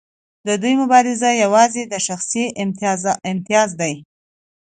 د 0.47 0.49
دوی 0.61 0.73
مبارزه 0.81 1.29
یوازې 1.43 1.83
د 1.87 1.93
شخصي 2.07 2.45
امتیاز 3.33 3.69
ده. 3.79 3.91